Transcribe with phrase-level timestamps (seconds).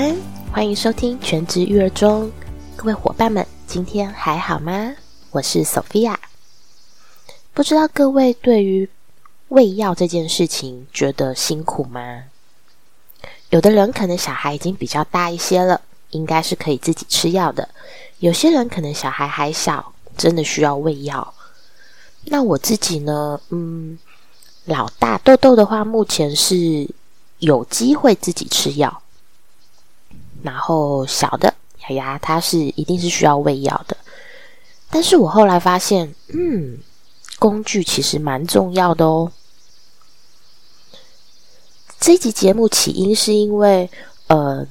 [0.00, 0.16] 安，
[0.50, 2.32] 欢迎收听全职育儿中，
[2.74, 4.94] 各位伙伴们，今天还好吗？
[5.30, 6.16] 我是 Sophia。
[7.52, 8.88] 不知道各位对于
[9.48, 12.22] 喂药这件事情觉得辛苦吗？
[13.50, 17.68] 有的人可能小孩已经比较大一些了，应该是可以自己吃药的；
[18.20, 21.34] 有些人可能小孩还小，真的需要喂药。
[22.24, 23.38] 那我自己呢？
[23.50, 23.98] 嗯，
[24.64, 26.88] 老大豆豆的话，目前是
[27.40, 29.02] 有机会自己吃药。
[30.42, 31.52] 然后小的
[31.88, 33.96] 牙牙，它是一定是需要喂药的。
[34.90, 36.78] 但是我后来发现，嗯，
[37.38, 39.30] 工具其实蛮重要的哦。
[41.98, 43.88] 这集节目起因是因为，
[44.26, 44.66] 呃，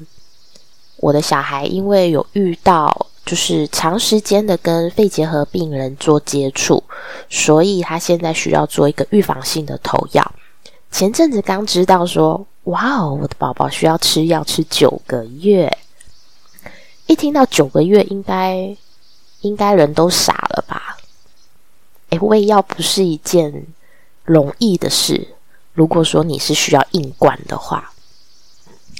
[0.97, 6.83] 我的小孩因为有遇到，就是长时间的跟肺结核病人做接触，
[7.29, 10.31] 所以他现在需要做一个预防性的投药。
[10.91, 12.45] 前阵子刚知道说。
[12.69, 13.17] 哇哦！
[13.19, 15.75] 我的宝宝需要吃药吃九个月，
[17.07, 18.75] 一听到九个月，应该
[19.41, 20.97] 应该人都傻了吧？
[22.09, 23.65] 诶，喂药不是一件
[24.23, 25.29] 容易的事。
[25.73, 27.91] 如果说你是需要硬灌的话，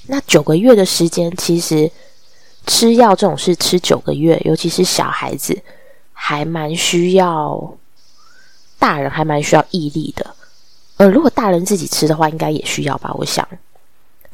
[0.08, 1.92] 那九个月的时间，其实
[2.66, 5.62] 吃药这种事吃九个月，尤其是小孩子，
[6.14, 7.76] 还蛮需要，
[8.80, 10.36] 大人还蛮需要毅力的。
[11.00, 13.10] 呃，如果大人自己吃的话，应该也需要吧？
[13.18, 13.48] 我想，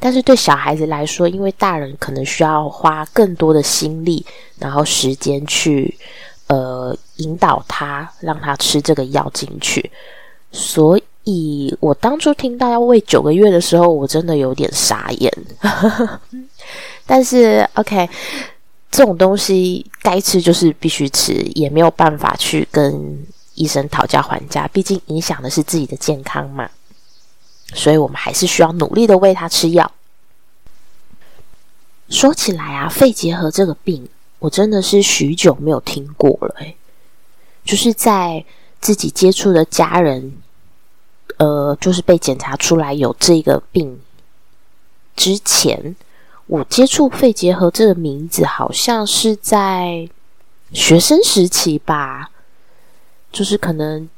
[0.00, 4.26] 但是对小孩子来说，因为大人可能需要花更多的心力，
[4.58, 5.96] 然后时间去
[6.48, 9.88] 呃引导他，让他吃这个药进去。
[10.50, 15.32] 所以我当初听到要喂九个月的时候，我真的有点傻眼。
[17.06, 18.10] 但是 OK，
[18.90, 23.24] 这种东西该吃就是必须吃，也没有办法去跟。
[23.56, 26.70] 医生讨价还价，毕竟影响的是自己的健康嘛，
[27.74, 29.90] 所以我们还是需要努力的喂他吃药。
[32.08, 34.08] 说起来啊，肺结核这个病，
[34.38, 36.54] 我真的是许久没有听过了。
[37.64, 38.44] 就是在
[38.80, 40.36] 自己接触的家人，
[41.38, 44.00] 呃，就是被检查出来有这个病
[45.16, 45.96] 之前，
[46.46, 50.08] 我接触肺结核这个名字，好像是在
[50.72, 52.30] 学生时期吧。
[53.36, 54.08] 就是可能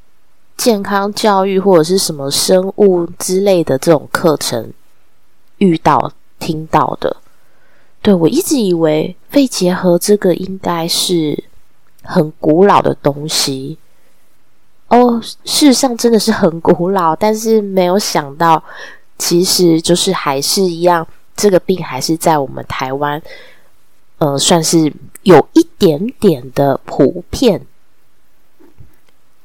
[0.57, 4.73] 健康教育或者是什么生物之类的这种课程
[5.57, 7.17] 遇到听到的，
[8.01, 11.43] 对我一直以为肺结核这个应该是
[12.05, 13.77] 很古老的东西
[14.87, 18.63] 哦，事实上真的是很古老，但是没有想到，
[19.19, 21.05] 其实就是还是一样，
[21.35, 23.21] 这个病还是在我们台湾，
[24.19, 24.93] 呃，算是
[25.25, 27.67] 有一点点的普遍。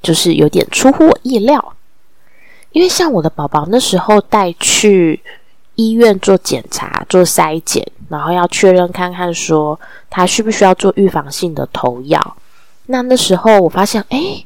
[0.03, 1.73] 就是有点出乎我意料，
[2.73, 5.21] 因为像我的宝宝那时候带去
[5.75, 12.35] 医院做检查、做筛检，然后要确认看看说他需不需要做预防性的投药。
[12.87, 14.45] 那那时候我发现，哎，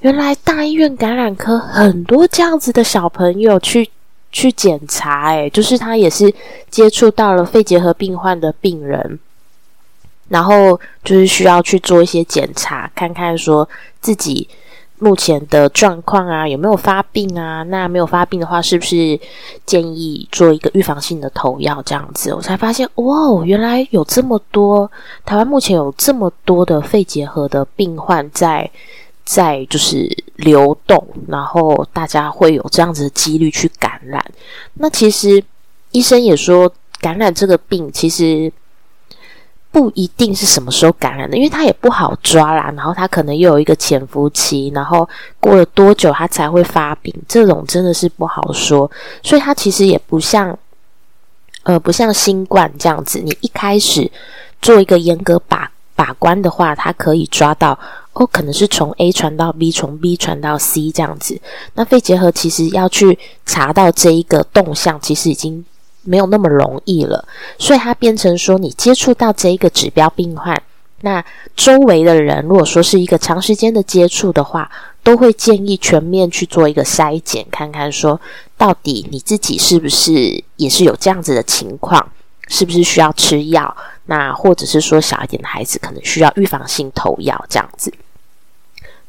[0.00, 3.88] 原来大医院感染科很多这样子的小朋友去
[4.32, 6.34] 去检查，哎，就是他也是
[6.68, 9.20] 接触到了肺结核病患的病人，
[10.28, 13.68] 然后就是需要去做一些检查，看看说
[14.00, 14.48] 自己。
[15.00, 17.62] 目前的状况啊，有没有发病啊？
[17.64, 19.18] 那没有发病的话，是不是
[19.66, 21.82] 建议做一个预防性的投药？
[21.84, 24.90] 这样子，我才发现，哇，原来有这么多
[25.24, 28.70] 台湾目前有这么多的肺结核的病患在
[29.24, 34.24] 在就是流动，然后大家会有这样子的几率去感染。
[34.74, 35.42] 那其实
[35.90, 38.52] 医生也说，感染这个病其实。
[39.72, 42.72] 不一定是什么时候感染的，因为它也不好抓啦。
[42.76, 45.08] 然后它可能又有一个潜伏期，然后
[45.38, 48.90] 过了多久它才会发病，这种真的是不好说。
[49.22, 50.58] 所以它其实也不像，
[51.62, 54.10] 呃，不像新冠这样子，你一开始
[54.60, 57.78] 做一个严格把把关的话，它可以抓到
[58.14, 61.40] 哦，可能是从 A 传到 B，从 B 传到 C 这样子。
[61.74, 63.16] 那肺结核其实要去
[63.46, 65.64] 查到这一个动向，其实已经。
[66.02, 67.26] 没有那么容易了，
[67.58, 70.60] 所以它变成说，你接触到这一个指标病患，
[71.02, 71.22] 那
[71.54, 74.70] 周围的人如果说是一个长时间的接触的话，
[75.02, 78.20] 都会建议全面去做一个筛检，看看说
[78.56, 82.10] 到底你自己是不是也是有这样子的情况，
[82.48, 83.76] 是不是需要吃药？
[84.06, 87.92] 那或者是说小一点的孩子可能需要预防性投药这样子，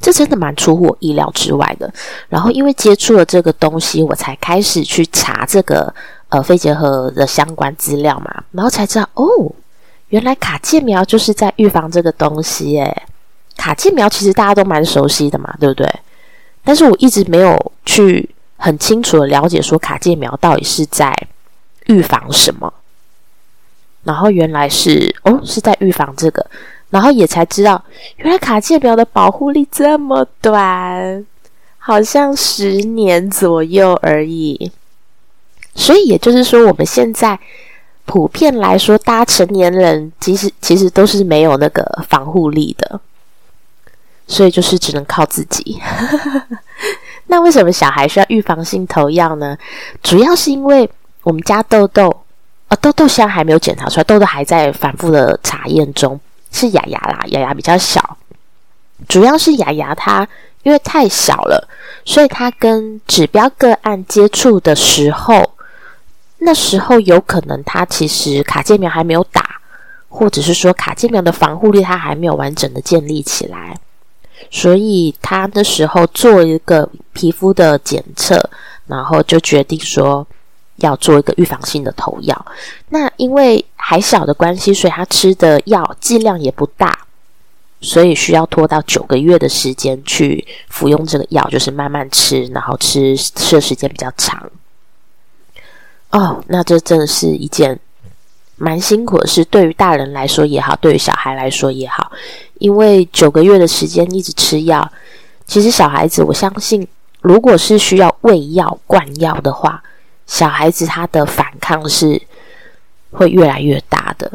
[0.00, 1.92] 这真的蛮出乎我意料之外的。
[2.28, 5.94] 然后因为接触了这个东西，我才开始去查这个。
[6.32, 9.26] 呃，肺结核的相关资料嘛，然后才知道哦，
[10.08, 13.02] 原来卡介苗就是在预防这个东西诶。
[13.54, 15.86] 卡介苗其实大家都蛮熟悉的嘛，对不对？
[16.64, 21.14] 但是我一直没有去很清楚的了解说卡介苗到底是在
[21.88, 22.72] 预防什么。
[24.02, 26.46] 然后原来是哦是在预防这个，
[26.88, 27.84] 然后也才知道
[28.16, 31.26] 原来卡介苗的保护力这么短，
[31.76, 34.72] 好像十年左右而已。
[35.74, 37.38] 所以也就是说，我们现在
[38.04, 43.00] 普遍来说，大家成年人其实其实都是没有那个防护力的，
[44.26, 45.80] 所以就是只能靠自己。
[47.28, 49.56] 那为什么小孩需要预防性投药呢？
[50.02, 50.90] 主要是因为
[51.22, 52.24] 我们家豆豆，
[52.68, 56.20] 呃，豆豆现在还没有检查出来，豆豆还在反复的查验中，
[56.50, 58.18] 是雅雅啦，雅雅比较小，
[59.08, 60.28] 主要是雅雅她
[60.64, 61.66] 因为太小了，
[62.04, 65.51] 所以她跟指标个案接触的时候。
[66.44, 69.60] 那时候有可能他其实卡介苗还没有打，
[70.08, 73.78] 或者是说卡介苗的防护力他还没有完整的建立起来，
[74.50, 78.50] 所以他那时候做一个皮肤的检测，
[78.86, 80.26] 然后就决定说
[80.76, 82.46] 要做一个预防性的投药。
[82.88, 87.06] 那因为还小的关系，所以他吃的药剂量也不大，
[87.80, 94.50] 所以需要拖到九个月的时间去服用这个药，就是慢慢吃，然后吃吃的时间比较长。
[96.12, 97.78] 哦，那这真的是一件
[98.56, 102.12] 蛮辛苦的事，对于大人来说也好，对于小孩来说也好，
[102.58, 104.92] 因为九个月的时间一直吃药，
[105.46, 106.86] 其实小孩子，我相信，
[107.22, 109.82] 如果是需要喂药、灌药的话，
[110.26, 112.20] 小孩子他的反抗是
[113.10, 114.30] 会越来越大的，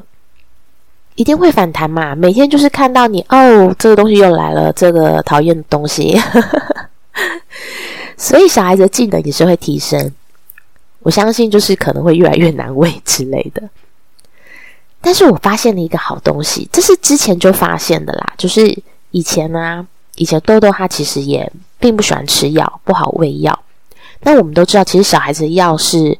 [1.16, 2.16] 一定会反弹嘛。
[2.16, 6.20] 每天就是看到你，哦，这个东西又来了，这个讨厌的东西，
[8.18, 10.12] 所以小孩子的技能也是会提升。
[11.08, 13.64] 我相信就是可能会越来越难喂之类的，
[15.00, 18.34] 但是我发现了一个好东西，这是之前就发现的啦。
[18.38, 18.78] 就是
[19.12, 19.88] 以前呢，
[20.18, 21.50] 以前豆豆他其实也
[21.80, 23.58] 并不喜欢吃药，不好喂药。
[24.20, 26.18] 那我们都知道，其实小孩子的药是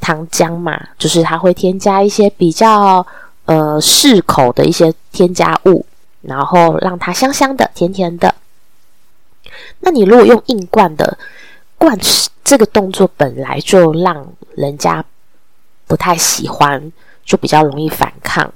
[0.00, 3.04] 糖浆嘛，就是它会添加一些比较
[3.46, 5.84] 呃适口的一些添加物，
[6.20, 8.32] 然后让它香香的、甜甜的。
[9.80, 11.18] 那你如果用硬灌的，
[11.82, 11.98] 灌
[12.44, 15.04] 这个动作本来就让人家
[15.88, 16.92] 不太喜欢，
[17.24, 18.52] 就比较容易反抗。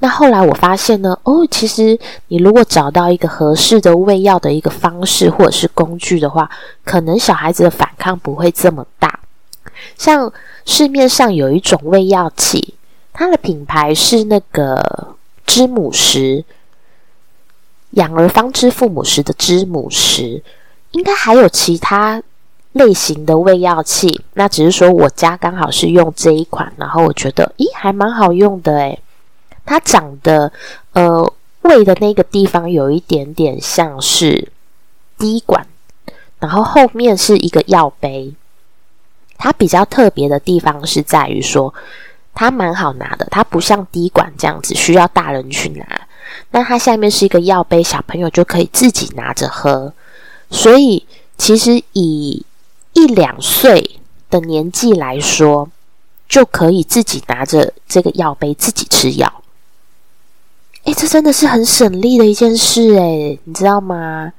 [0.00, 1.98] 那后来我发现呢，哦，其实
[2.28, 6.50] 你如果找到一个合适的喂药的一个方式或者是工具的话，
[6.84, 9.20] 可能小孩子的反抗不会这么大。
[9.96, 10.30] 像
[10.66, 12.74] 市面上有一种喂药器，
[13.14, 15.16] 它的品牌是那个
[15.46, 16.44] 知母石，
[17.92, 20.42] 养儿方知父母时的知母石，
[20.90, 22.22] 应该还有其他。
[22.72, 29.00] 类型的喂药器，那只是说我家刚好是用这一款，然后我觉得，咦，还蛮好用的诶。
[29.66, 30.52] 它长得，
[30.92, 31.32] 呃，
[31.62, 34.48] 喂的那个地方有一点点像是
[35.18, 35.66] 滴管，
[36.38, 38.34] 然后后面是一个药杯。
[39.36, 41.72] 它比较特别的地方是在于说，
[42.34, 45.84] 它蛮好拿的，它不像滴管这样子需要大人去拿，
[46.50, 49.92] 那它下面是一个药杯，小朋友就可以自己拿着喝。
[50.50, 51.06] 所以
[51.38, 52.44] 其实以
[53.00, 55.70] 一两岁的年纪来说，
[56.28, 59.42] 就可以自己拿着这个药杯自己吃药。
[60.84, 64.30] 哎，这真的是很省力的一件事哎，你知道吗？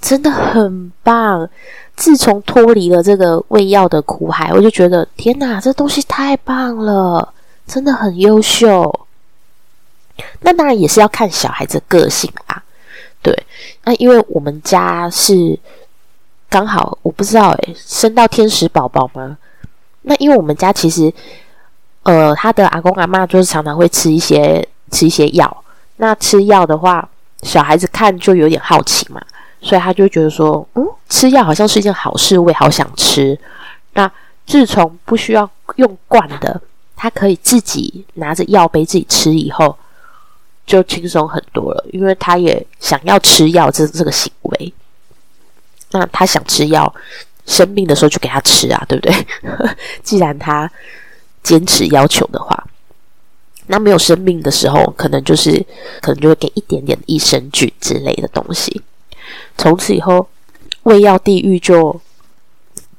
[0.00, 1.50] 真的很棒。
[1.96, 7.34] 自从脱离了这个喂药的苦海，我就觉得天哪，这东西太棒了，
[7.66, 9.06] 真的很优秀。
[10.40, 12.62] 那当然也是要看小孩子个性啦。
[13.20, 13.36] 对，
[13.82, 15.58] 那因为我们家是。
[16.54, 19.36] 刚好我不知道诶，生到天使宝宝吗？
[20.02, 21.12] 那因为我们家其实，
[22.04, 25.64] 呃，他的阿公阿妈就是常常会吃一些吃一些药。
[25.96, 27.08] 那吃药的话，
[27.42, 29.20] 小孩子看就有点好奇嘛，
[29.60, 33.36] 所以他就觉得说，嗯，吃药好像是一件好事，我也好想吃。
[33.94, 34.08] 那
[34.46, 36.60] 自从不需要用罐的，
[36.94, 39.76] 他可以自己拿着药杯自己吃以后，
[40.64, 44.72] 就轻松很多了，因为他也想要吃药这这个行为。
[45.94, 46.92] 那他想吃药，
[47.46, 49.14] 生病的时候就给他吃啊，对不对？
[50.02, 50.68] 既然他
[51.44, 52.66] 坚持要求的话，
[53.68, 55.64] 那没有生病的时候，可能就是
[56.02, 58.82] 可能就会给一点点益生菌之类的东西。
[59.56, 60.28] 从此以后，
[60.82, 62.00] 喂药地狱就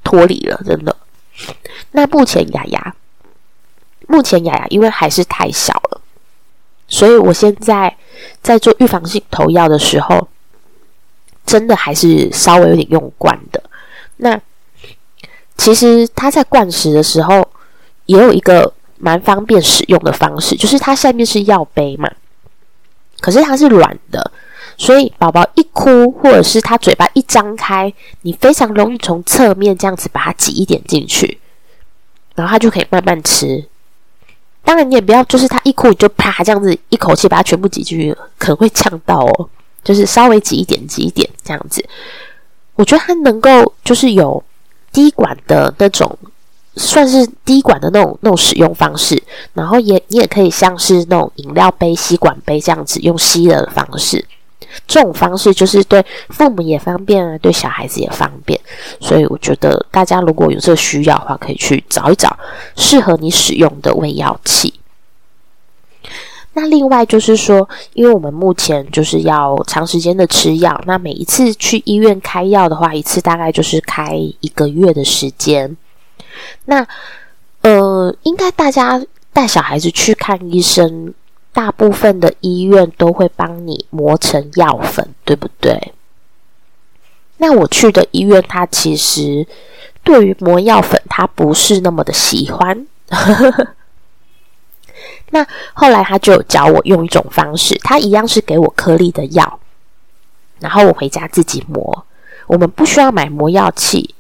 [0.02, 0.96] 脱离了，真的。
[1.92, 2.96] 那目前雅雅，
[4.08, 6.00] 目前雅雅因为还是太小了，
[6.88, 7.98] 所以我现在
[8.42, 10.30] 在做预防性投药的时候。
[11.46, 13.62] 真的还是稍微有点用惯的。
[14.18, 14.40] 那
[15.58, 17.48] 其实它在灌食的时候
[18.06, 22.10] 也有一个蛮方便使用的方式，就是它下面是药杯嘛，
[23.20, 24.32] 可是它是软的，
[24.78, 31.40] 所以宝宝一哭或者是他嘴巴一张开，你非常容易从侧面这样子把它挤一点进去，
[32.36, 33.66] 然后他就可以慢慢吃。
[34.64, 39.50] 当然你也不要就是他一哭你就啪这样子一口气把它全部挤进去，可能会呛到哦。
[39.86, 41.82] 就是稍微挤一点，挤一点这样子。
[42.76, 44.44] 我觉得它能够就是有
[44.92, 46.18] 滴管的那种，
[46.76, 49.24] 算是滴管的那种那种使用方式。
[49.54, 54.26] 然后也你也可以像是那种饮料杯、吸管杯这样子用吸的方式。
[54.86, 58.60] 这种方式就是对父母也方便啊，对小孩子也方便。
[59.00, 62.38] 所以我觉得大家如果有这个需要的话，可以去找一找
[62.76, 64.74] 适合你使用的喂药器。
[66.58, 75.76] 那另外就是说，因为我们目前就是要长时间的吃药，那每一次去医院开药的话，一次大概就是开一个月的时间。
[76.64, 76.88] 那
[77.62, 81.14] 呃，应该大家带小孩子去看医生，
[81.52, 85.94] 大部分的医院都会帮你磨成药粉，对不对？
[87.38, 89.46] 那我去的医院，他其实
[90.06, 92.88] 对于磨药粉，他不是那么的喜欢。
[95.32, 99.60] 那后来他就教我用一种方式，他一样是给我颗粒的药，
[100.60, 102.06] 然后我回家自己磨。
[102.48, 104.14] 我们不需要买磨药器，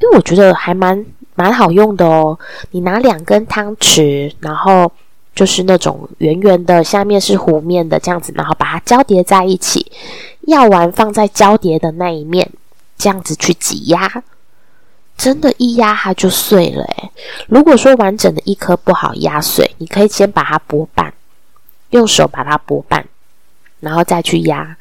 [0.00, 1.04] 因为我觉得还蛮
[1.34, 2.38] 蛮好用的哦。
[2.70, 4.90] 你拿两根汤匙，然后
[5.34, 9.90] 就是那种圆圆的，下面是弧面的这样子，然后把它交叠在一起，
[10.42, 12.48] 药丸放在交叠的那一面，
[12.96, 14.22] 这样子去挤压。
[15.18, 17.10] 真的，一压它就碎了诶
[17.48, 21.12] 如果说完整的一颗不好压碎，你可以先把它剥半，
[21.90, 23.04] 用手把它剥半，
[23.80, 24.76] 然后再去压，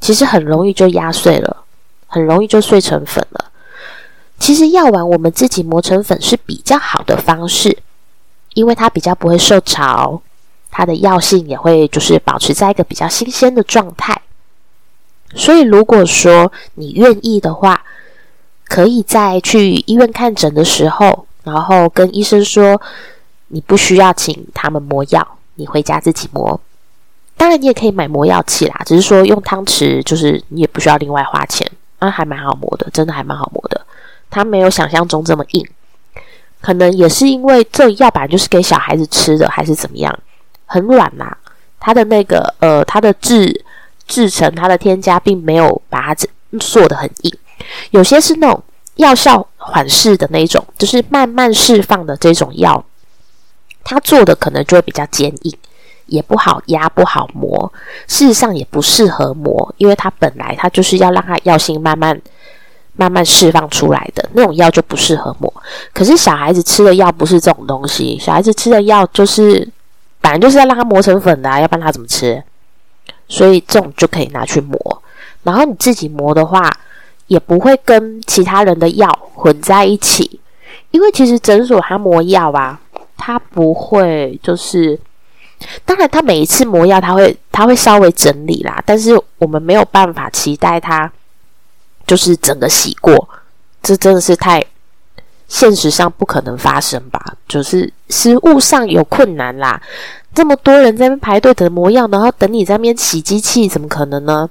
[0.00, 1.64] 其实很容易就压碎了，
[2.08, 3.52] 很容易就碎成粉了。
[4.40, 7.78] 其实药丸我们自己磨成粉是比较好的方式，
[8.54, 10.20] 因为它比较不会受潮，
[10.70, 14.20] 它的药性也会就是保持在一个比较新鲜的状态。
[15.36, 17.84] 所以如果说你愿意的话，
[18.70, 22.80] 可以在去医院看诊的时候，然后跟医生说，
[23.48, 26.60] 你不需要请他们磨药，你回家自己磨。
[27.36, 33.84] 当然，你也可以买磨药器啦，只是说用汤匙，就是你也不需要另外花钱，啊，还蛮好磨的，真的还蛮好磨的。
[34.30, 35.66] 它没有想象中这么硬，
[36.60, 40.16] 可能也是因为这药本来就是给小孩子吃的，还是怎么样，
[40.66, 41.36] 很软呐。
[41.80, 43.64] 它的那个呃，它的制
[44.06, 46.26] 制成，它的添加并没有把它
[46.60, 47.34] 做的很硬。
[47.90, 48.62] 有些是那种
[48.96, 52.84] 药效缓释的那种，就是慢慢释放的这种药，
[53.82, 55.56] 它做的可能就会比较坚硬，
[56.06, 57.72] 也不好压，不好磨。
[58.06, 62.20] 事实上也不适合磨，因为它本来它就是要让它药性慢慢
[62.94, 65.50] 慢慢释放出来的那种药就不适合磨。
[65.94, 69.66] 可是小孩子吃的药不是这种东西，小孩子吃的药就是
[70.20, 72.42] 本来就是要让它磨成粉的，要不然他怎么吃？
[73.28, 75.02] 所以这种就可以拿去磨。
[75.42, 76.70] 然后你自己磨的话。
[77.30, 80.40] 也不会跟其他人的药混在一起，
[80.90, 82.80] 因为其实诊所它磨药啊，
[83.16, 84.98] 它不会就是，
[85.84, 91.08] 当然它每一次磨药，它会它会稍微整理啦，但是我们没有办法期待它
[92.04, 93.28] 就是整个洗过，
[93.80, 94.60] 这真的是太
[95.46, 97.36] 现实上不可能发生吧？
[97.46, 99.80] 就是食物上有困难啦。
[100.32, 104.48] 这么多人在那边排队等磨药，然后等你在那边洗机器，怎么可能呢？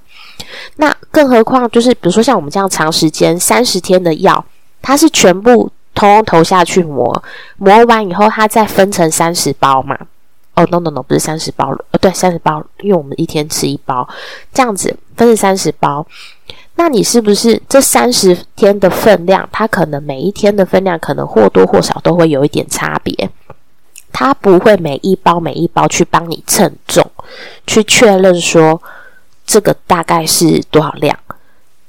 [0.76, 4.44] 那更何况就是，比如说像我们这样长时间三十天的药，
[4.82, 7.22] 它是全部通通投下去磨，
[7.56, 9.96] 磨完以后它再分成三十包嘛？
[10.54, 14.06] 哦，no no no，不是三十包，呃，对，三十包，因为我们一天吃一包，
[14.52, 16.06] 这样子分成三十包，
[16.74, 23.30] 那你是不是这三十天的分量，它可能每一天的分量可能或多或少都会有一点差别？
[24.20, 27.02] 他不会每一包每一包去帮你称重，
[27.66, 28.82] 去确认说
[29.46, 31.18] 这个大概是多少量，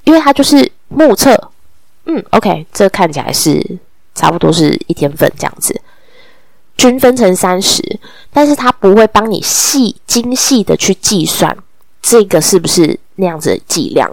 [0.06, 1.52] 因为他就是目测，
[2.06, 3.62] 嗯，OK，这看起来是
[4.16, 5.82] 差不多是一天份这样子，
[6.78, 8.00] 均分成三十，
[8.32, 11.58] 但是他不会帮你细精细的去计算
[12.02, 14.10] 这个是不是那样子的剂量，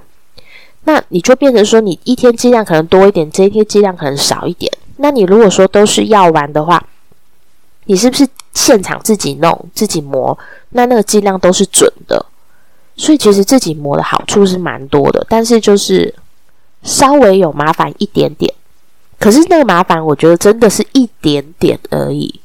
[0.82, 6.84] 那你就变成说你一天剂量可能多一点，这一天剂量可能少一点，那你如果说都是药丸的话。
[7.88, 10.38] 你是不是现场自己弄、自己磨？
[10.70, 12.24] 那那个剂量都是准的，
[12.96, 16.14] 所以其实自己磨的好处是蛮多的，但是就是
[16.82, 18.52] 稍微有麻烦一点点。
[19.18, 22.38] 可是那个麻烦，我觉得真的是一点点而已，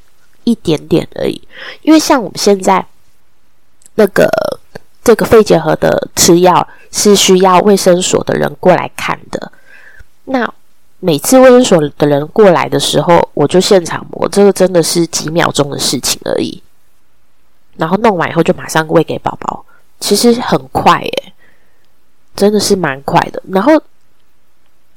[0.45, 1.41] 一点点而已。
[1.81, 2.85] 因为像我们现在
[3.95, 4.29] 那个
[5.03, 9.51] 这个肺结核的吃药，是需要卫生所的人过来看的。
[10.23, 10.51] 那
[11.05, 16.63] 每次卫生所的人过来的时候，我就现场磨，这个真的是几秒钟的事情而已。
[17.75, 19.65] 然后弄完以后就马上喂给宝宝，
[19.99, 21.33] 其实很快耶，
[22.37, 23.43] 真的是蛮快的。
[23.49, 23.73] 然后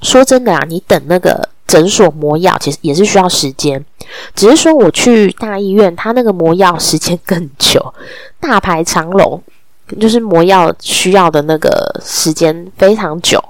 [0.00, 3.84] 说真的啊，你等那个诊所磨药，其实也是需要时间，
[4.36, 7.92] 只是说我去大医院，他那个磨药时间更久，
[8.38, 9.42] 大排长龙，
[9.98, 13.42] 就是磨药需要的那个时间非常久。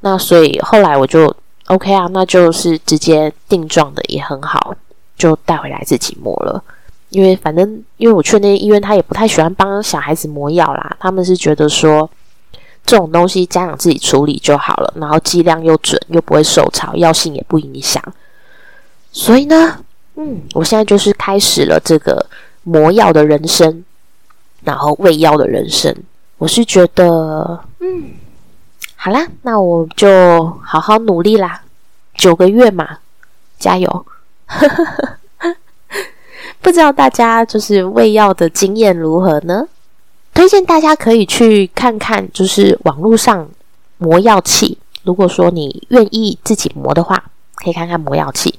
[0.00, 1.34] 那所以后来我就
[1.66, 4.74] OK 啊，那就是直接定状的也很好，
[5.16, 6.62] 就带回来自己磨了。
[7.10, 12.10] 因为反正因为我去那医院，他也不太喜欢帮小孩子磨药啦，他们是觉得说
[12.84, 18.02] 这种东西家长自己处理就好了，然后剂量又准，又不会受潮，药性也不影响。
[19.12, 19.78] 所以呢，
[20.16, 22.26] 嗯，我现在就是开始了这个
[22.64, 23.84] 磨药的人生，
[24.64, 25.94] 然后喂药的人生。
[26.36, 28.10] 我是觉得，嗯，
[29.04, 30.08] 好啦，那我就
[30.64, 31.60] 好好努力啦，
[32.14, 33.00] 九个月嘛，
[33.58, 34.06] 加油！
[36.62, 39.68] 不知道大家就是喂药的经验如何呢？
[40.32, 43.46] 推荐大家可以去看看，就是网络上
[43.98, 44.78] 磨药器。
[45.02, 47.22] 如果说你愿意自己磨的话，
[47.56, 48.58] 可以看看磨药器。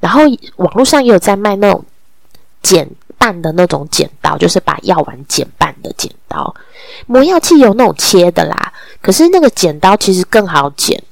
[0.00, 0.20] 然后
[0.56, 1.82] 网络上也有在卖那种
[2.62, 6.54] 剪半的那种剪刀，就是把药丸剪半的剪刀。
[7.06, 11.02] 磨药器有那种切的啦，可是那个剪刀其实更好剪。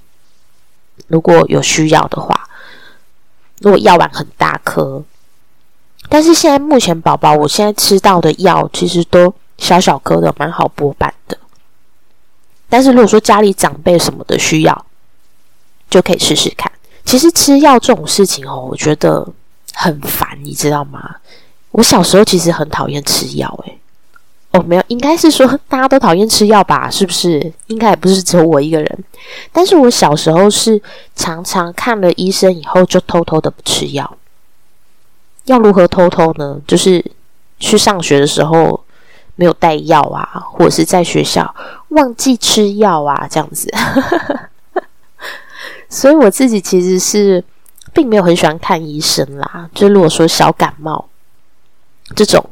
[1.08, 2.48] 如果有需要的话，
[3.60, 5.02] 如果药丸很大颗，
[6.08, 11.38] 但是现在目前宝宝，我现在吃到的药其实都小小颗的，蛮好剥板的。
[12.68, 14.86] 但是如果说家里长辈什么的需要，
[15.88, 16.70] 就可以试试看。
[17.04, 19.26] 其实吃药这种事情哦，我觉得
[19.74, 21.16] 很烦，你知道吗？
[21.70, 23.78] 我小时候其实很讨厌吃药，诶。
[24.56, 26.90] 哦，没有，应该是说大家都讨厌吃药吧？
[26.90, 27.52] 是不是？
[27.66, 29.04] 应该也不是只有我一个人。
[29.52, 30.80] 但是我小时候是
[31.14, 34.16] 常常看了医生以后，就偷偷的不吃药。
[35.44, 36.58] 要如何偷偷呢？
[36.66, 37.04] 就是
[37.58, 38.82] 去上学的时候
[39.34, 41.54] 没有带药啊，或者是在学校
[41.90, 43.70] 忘记吃药啊，这样子。
[45.88, 47.44] 所以我自己其实是
[47.92, 49.68] 并没有很喜欢看医生啦。
[49.74, 51.08] 就如果说小感冒
[52.14, 52.44] 这种，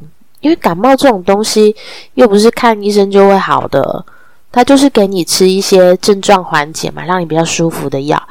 [0.45, 1.75] 因为感冒这种东西
[2.13, 4.05] 又不是看医生就会好的，
[4.51, 8.21] 它就是给你吃一些症状缓解嘛，让你比较舒服的药。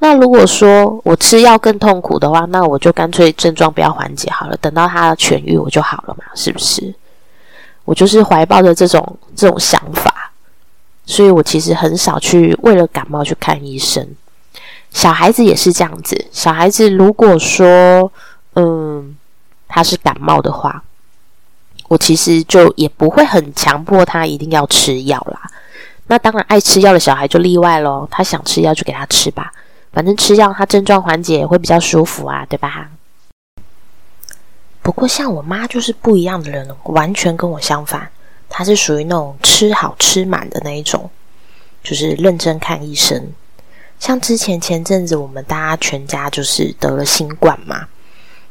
[0.00, 6.92] 那如果说我吃药更痛苦的话，那我就干脆症状不要缓解好了，等到它痊愈我就好了嘛，是不是？
[7.84, 10.32] 我就是怀抱着这种这种想法，
[11.06, 14.04] 所以我其实很少去为了感冒去看医生。
[14.90, 16.26] 小孩子也是这样子。
[16.32, 18.10] 小孩子如果说，
[18.56, 19.16] 嗯，
[19.68, 20.82] 他是感冒的话，
[21.90, 25.50] 我其实就也不会很强迫他一定要吃药啦。
[26.06, 28.06] 那当然，爱吃药的小孩就例外喽。
[28.08, 29.52] 他想吃药就给他吃吧，
[29.92, 32.88] 反正吃药他症状缓解会比较舒服啊，对吧？
[34.80, 38.08] 不过像我妈就是不一样的人，完全跟我相反。
[38.48, 41.10] 她是属于那种吃好吃满的那一种，
[41.82, 43.32] 就是认真看医生。
[43.98, 47.88] 像之前前阵子，我们大家全家就是得了新冠嘛，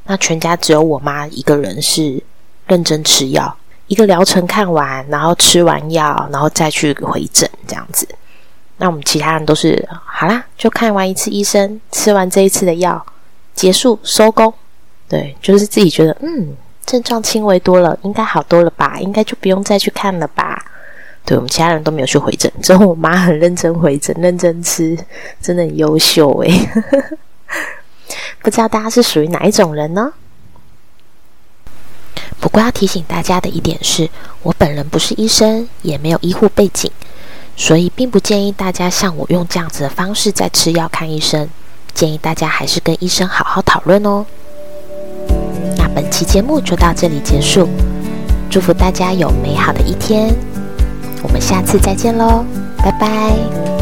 [0.03, 2.21] 那全家只有我妈一个人是
[2.69, 3.53] 认真吃药，
[3.87, 8.07] 一个疗程看完，然后吃完药，然后再去回诊这样子。
[8.77, 13.05] 那我们其他人都是好啦，就看完一次医生，吃完这一次的药，
[13.53, 14.53] 结束收工。
[15.09, 16.55] 对，就是自己觉得嗯，
[16.85, 20.63] 症状轻微多了，应该好多了吧，应该就不用再去看了吧。
[21.25, 24.97] 对我们其他人都没有去回诊，之后我妈很认真回诊，认真吃，
[25.41, 26.69] 真的很优秀诶。
[28.41, 30.13] 不知道大家是属于哪一种人呢？
[32.39, 34.09] 不过要提醒大家的一点是，
[34.43, 36.89] 我本人不是医生，也没有医护背景，
[37.57, 41.49] 所以并不建议大家像我用这样子的方式在吃药看医生。
[41.93, 44.25] 建议大家还是跟医生好好讨论哦。
[45.77, 47.67] 那本期节目就到这里结束，
[48.49, 50.33] 祝福大家有美好的一天。
[51.21, 52.45] 我们下次再见喽，
[52.77, 53.78] 拜拜。